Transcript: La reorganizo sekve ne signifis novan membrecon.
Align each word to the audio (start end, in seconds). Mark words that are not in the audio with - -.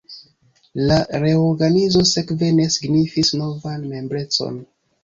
La 0.91 0.97
reorganizo 1.25 2.01
sekve 2.15 2.51
ne 2.61 2.67
signifis 2.79 3.35
novan 3.45 3.89
membrecon. 3.97 4.63